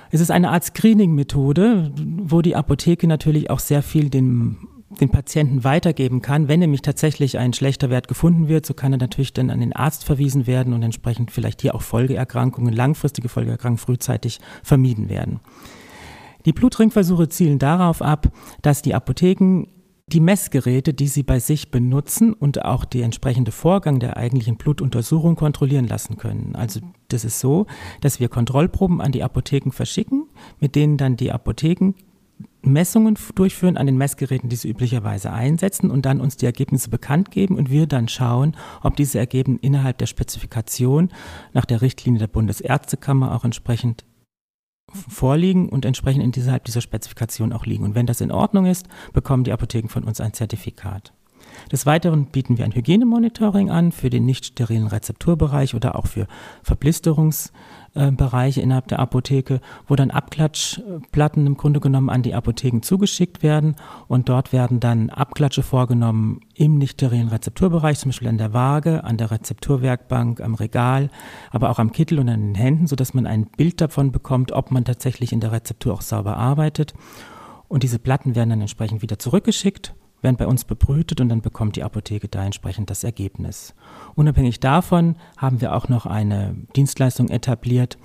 Es 0.10 0.20
ist 0.20 0.32
eine 0.32 0.50
Art 0.50 0.64
Screening-Methode, 0.64 1.92
wo 2.24 2.42
die 2.42 2.56
Apotheke 2.56 3.08
natürlich 3.08 3.52
auch 3.52 3.60
sehr 3.60 3.84
viel 3.84 4.10
den, 4.10 4.58
den 5.00 5.10
Patienten 5.10 5.64
weitergeben 5.64 6.22
kann. 6.22 6.48
Wenn 6.48 6.60
nämlich 6.60 6.82
tatsächlich 6.82 7.38
ein 7.38 7.54
schlechter 7.54 7.90
Wert 7.90 8.08
gefunden 8.08 8.48
wird, 8.48 8.66
so 8.66 8.74
kann 8.74 8.94
er 8.94 9.00
natürlich 9.00 9.34
dann 9.34 9.50
an 9.50 9.60
den 9.60 9.74
Arzt 9.74 10.04
verwiesen 10.04 10.48
werden 10.48 10.74
und 10.74 10.84
entsprechend 10.84 11.32
vielleicht 11.32 11.62
hier 11.62 11.76
auch 11.76 11.82
Folgeerkrankungen, 11.82 12.74
langfristige 12.74 13.30
Folgeerkrankungen 13.30 13.78
frühzeitig 13.78 14.40
vermieden 14.64 15.10
werden. 15.10 15.40
Die 16.46 16.54
Blutringversuche 16.54 17.30
zielen 17.30 17.60
darauf 17.60 18.02
ab, 18.02 18.32
dass 18.62 18.82
die 18.82 18.96
Apotheken 18.96 19.68
die 20.08 20.20
Messgeräte, 20.20 20.94
die 20.94 21.08
Sie 21.08 21.24
bei 21.24 21.40
sich 21.40 21.72
benutzen 21.72 22.34
und 22.34 22.66
auch 22.66 22.84
die 22.84 23.02
entsprechende 23.02 23.52
Vorgang 23.52 24.00
der 24.00 24.18
eigentlichen 24.18 24.58
Blutuntersuchung 24.58 25.36
kontrollieren 25.36 25.88
lassen 25.88 26.18
können. 26.18 26.56
Also 26.56 26.82
das 27.08 27.24
ist 27.24 27.40
so, 27.40 27.66
dass 28.02 28.20
wir 28.20 28.28
Kontrollproben 28.28 29.00
an 29.00 29.14
die 29.14 29.24
Apotheken 29.24 29.72
verschicken, 29.72 30.28
mit 30.60 30.76
denen 30.76 30.98
dann 30.98 31.16
die 31.16 31.32
Apotheken 31.32 31.94
Messungen 32.64 33.18
durchführen 33.36 33.78
an 33.78 33.88
den 33.88 33.98
Messgeräten, 33.98 34.50
die 34.50 34.56
sie 34.56 34.70
üblicherweise 34.70 35.32
einsetzen 35.32 35.90
und 35.90 36.06
dann 36.06 36.22
uns 36.22 36.38
die 36.38 36.46
Ergebnisse 36.46 36.90
bekannt 36.90 37.32
geben 37.32 37.58
und 37.58 37.70
wir 37.70 37.88
dann 37.88 38.08
schauen, 38.08 38.56
ob 38.82 38.96
diese 38.96 39.20
Ergebnisse 39.20 39.62
innerhalb 39.62 39.98
der 39.98 40.06
Spezifikation 40.06 41.10
nach 41.54 41.66
der 41.66 41.82
Richtlinie 41.82 42.20
der 42.20 42.28
Bundesärztekammer 42.28 43.34
auch 43.36 43.44
entsprechend 43.44 44.06
vorliegen 44.92 45.70
und 45.70 45.86
entsprechend 45.86 46.38
innerhalb 46.38 46.66
dieser 46.66 46.82
Spezifikation 46.82 47.54
auch 47.54 47.66
liegen. 47.66 47.84
Und 47.84 47.96
wenn 47.96 48.06
das 48.06 48.22
in 48.22 48.32
Ordnung 48.32 48.66
ist, 48.66 48.88
bekommen 49.14 49.44
die 49.44 49.54
Apotheken 49.54 49.90
von 49.90 50.04
uns 50.04 50.22
ein 50.22 50.34
Zertifikat. 50.34 51.14
Des 51.72 51.86
Weiteren 51.86 52.26
bieten 52.26 52.58
wir 52.58 52.66
ein 52.66 52.76
Hygienemonitoring 52.76 53.70
an 53.70 53.92
für 53.92 54.10
den 54.10 54.26
nicht 54.26 54.46
sterilen 54.46 54.88
Rezepturbereich 54.88 55.74
oder 55.74 55.96
auch 55.96 56.08
für 56.08 56.28
Verblisterungs- 56.66 57.52
äh, 57.94 58.12
Bereiche 58.12 58.62
innerhalb 58.62 58.88
der 58.88 59.00
Apotheke, 59.00 59.60
wo 59.86 59.96
dann 59.96 60.12
Abklatschplatten 60.12 61.46
im 61.46 61.58
Grunde 61.58 61.82
genommen 61.82 62.10
an 62.10 62.24
die 62.24 62.34
Apotheken 62.34 62.82
zugeschickt 62.82 63.44
werden 63.44 63.76
und 64.08 64.30
dort 64.30 64.54
werden 64.54 64.80
dann 64.80 65.10
Abklatsche 65.10 65.62
vorgenommen 65.62 66.40
im 66.56 66.78
nicht 66.78 66.94
sterilen 66.94 67.28
Rezepturbereich, 67.28 68.00
zum 68.00 68.12
Beispiel 68.12 68.30
an 68.30 68.38
der 68.38 68.54
Waage, 68.54 69.04
an 69.04 69.18
der 69.18 69.32
Rezepturwerkbank, 69.32 70.40
am 70.40 70.56
Regal, 70.56 71.10
aber 71.52 71.70
auch 71.70 71.80
am 71.80 71.92
Kittel 71.92 72.20
und 72.20 72.30
an 72.30 72.40
den 72.40 72.56
Händen, 72.56 72.88
sodass 72.88 73.14
man 73.14 73.28
ein 73.28 73.46
Bild 73.46 73.82
davon 73.82 74.14
bekommt, 74.14 74.54
ob 74.54 74.72
man 74.72 74.86
tatsächlich 74.86 75.34
in 75.34 75.42
der 75.42 75.52
Rezeptur 75.52 75.94
auch 75.94 76.02
sauber 76.02 76.38
arbeitet. 76.38 76.94
Und 77.68 77.84
diese 77.84 78.00
Platten 78.00 78.36
werden 78.36 78.52
dann 78.52 78.62
entsprechend 78.62 79.02
wieder 79.02 79.20
zurückgeschickt 79.20 79.94
werden 80.22 80.38
bei 80.38 80.48
uns 80.48 80.64
bebrütet 80.66 81.22
und 81.22 81.30
dann 81.30 81.42
bekommt 81.42 81.76
die 81.76 81.84
Apotheke 81.84 82.28
da 82.28 82.46
entsprechend 82.46 82.90
das 82.90 83.04
Ergebnis. 83.04 83.74
Unabhängig 84.16 84.60
davon 84.60 85.16
haben 85.38 85.62
wir 85.62 85.76
auch 85.76 85.90
noch 85.90 86.06
eine 86.06 86.56
Dienstleistung 86.76 87.30
etabliert, 87.30 87.98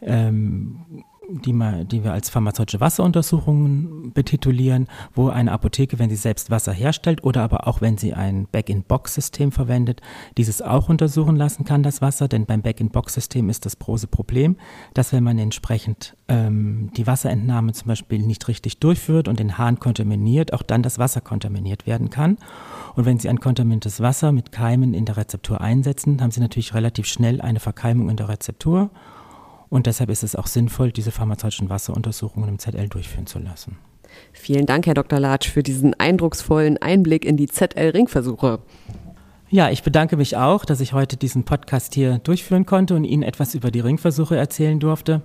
ähm, 0.00 1.04
die, 1.28 1.52
mal, 1.52 1.84
die 1.84 2.04
wir 2.04 2.12
als 2.12 2.28
pharmazeutische 2.28 2.80
Wasseruntersuchungen 2.80 4.12
betitulieren, 4.12 4.88
wo 5.14 5.28
eine 5.28 5.52
Apotheke, 5.52 5.98
wenn 5.98 6.10
sie 6.10 6.16
selbst 6.16 6.50
Wasser 6.50 6.72
herstellt 6.72 7.24
oder 7.24 7.42
aber 7.42 7.66
auch 7.66 7.80
wenn 7.80 7.98
sie 7.98 8.14
ein 8.14 8.46
Back-in-Box-System 8.50 9.52
verwendet, 9.52 10.00
dieses 10.36 10.62
auch 10.62 10.88
untersuchen 10.88 11.36
lassen 11.36 11.64
kann, 11.64 11.82
das 11.82 12.02
Wasser. 12.02 12.28
Denn 12.28 12.46
beim 12.46 12.62
Back-in-Box-System 12.62 13.48
ist 13.48 13.64
das 13.64 13.78
große 13.78 14.06
Problem, 14.06 14.56
dass 14.92 15.12
wenn 15.12 15.24
man 15.24 15.38
entsprechend 15.38 16.16
ähm, 16.28 16.90
die 16.96 17.06
Wasserentnahme 17.06 17.72
zum 17.72 17.88
Beispiel 17.88 18.20
nicht 18.20 18.48
richtig 18.48 18.78
durchführt 18.78 19.28
und 19.28 19.38
den 19.40 19.58
Hahn 19.58 19.78
kontaminiert, 19.78 20.52
auch 20.52 20.62
dann 20.62 20.82
das 20.82 20.98
Wasser 20.98 21.20
kontaminiert 21.20 21.86
werden 21.86 22.10
kann. 22.10 22.38
Und 22.94 23.06
wenn 23.06 23.18
Sie 23.18 23.28
ein 23.28 23.40
kontaminiertes 23.40 24.00
Wasser 24.00 24.32
mit 24.32 24.52
Keimen 24.52 24.94
in 24.94 25.04
der 25.04 25.16
Rezeptur 25.16 25.60
einsetzen, 25.60 26.20
haben 26.20 26.30
Sie 26.30 26.40
natürlich 26.40 26.74
relativ 26.74 27.06
schnell 27.06 27.40
eine 27.40 27.60
Verkeimung 27.60 28.08
in 28.08 28.16
der 28.16 28.28
Rezeptur 28.28 28.90
und 29.74 29.86
deshalb 29.86 30.08
ist 30.08 30.22
es 30.22 30.36
auch 30.36 30.46
sinnvoll, 30.46 30.92
diese 30.92 31.10
pharmazeutischen 31.10 31.68
Wasseruntersuchungen 31.68 32.48
im 32.48 32.58
ZL 32.60 32.88
durchführen 32.88 33.26
zu 33.26 33.40
lassen. 33.40 33.76
Vielen 34.32 34.66
Dank, 34.66 34.86
Herr 34.86 34.94
Dr. 34.94 35.18
Latsch, 35.18 35.50
für 35.50 35.64
diesen 35.64 35.94
eindrucksvollen 35.94 36.78
Einblick 36.78 37.24
in 37.24 37.36
die 37.36 37.48
ZL-Ringversuche. 37.48 38.60
Ja, 39.50 39.70
ich 39.70 39.82
bedanke 39.82 40.16
mich 40.16 40.36
auch, 40.36 40.64
dass 40.64 40.78
ich 40.78 40.92
heute 40.92 41.16
diesen 41.16 41.42
Podcast 41.42 41.92
hier 41.92 42.18
durchführen 42.18 42.66
konnte 42.66 42.94
und 42.94 43.02
Ihnen 43.02 43.24
etwas 43.24 43.56
über 43.56 43.72
die 43.72 43.80
Ringversuche 43.80 44.36
erzählen 44.36 44.78
durfte. 44.78 45.22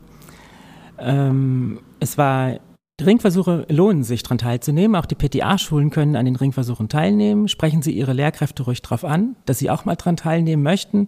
Ähm, 0.97 1.81
es 1.99 2.17
war 2.17 2.59
die 2.99 3.03
Ringversuche 3.03 3.67
lohnen 3.69 4.03
sich, 4.03 4.23
daran 4.23 4.39
teilzunehmen. 4.39 4.95
Auch 4.95 5.05
die 5.05 5.13
PTA-Schulen 5.13 5.91
können 5.91 6.15
an 6.15 6.25
den 6.25 6.35
Ringversuchen 6.35 6.89
teilnehmen. 6.89 7.49
Sprechen 7.49 7.83
Sie 7.83 7.91
Ihre 7.91 8.13
Lehrkräfte 8.13 8.63
ruhig 8.63 8.81
darauf 8.81 9.05
an, 9.05 9.35
dass 9.45 9.59
sie 9.59 9.69
auch 9.69 9.85
mal 9.85 9.95
daran 9.95 10.17
teilnehmen 10.17 10.63
möchten. 10.63 11.07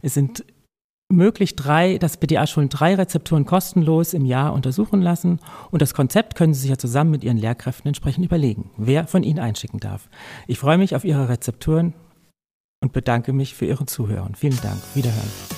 Es 0.00 0.14
sind 0.14 0.42
möglich 1.10 1.56
drei, 1.56 1.98
dass 1.98 2.18
BDA-Schulen 2.18 2.68
drei 2.68 2.94
Rezepturen 2.94 3.46
kostenlos 3.46 4.12
im 4.14 4.24
Jahr 4.24 4.52
untersuchen 4.52 5.00
lassen. 5.00 5.40
Und 5.70 5.82
das 5.82 5.94
Konzept 5.94 6.34
können 6.34 6.54
Sie 6.54 6.60
sich 6.60 6.70
ja 6.70 6.78
zusammen 6.78 7.10
mit 7.10 7.24
Ihren 7.24 7.38
Lehrkräften 7.38 7.88
entsprechend 7.88 8.24
überlegen, 8.24 8.70
wer 8.76 9.06
von 9.06 9.22
Ihnen 9.22 9.38
einschicken 9.38 9.80
darf. 9.80 10.08
Ich 10.46 10.58
freue 10.58 10.78
mich 10.78 10.94
auf 10.94 11.04
Ihre 11.04 11.28
Rezepturen 11.28 11.94
und 12.80 12.92
bedanke 12.92 13.32
mich 13.32 13.54
für 13.54 13.66
Ihren 13.66 13.86
Zuhören. 13.86 14.34
Vielen 14.34 14.60
Dank. 14.60 14.78
Wiederhören. 14.94 15.57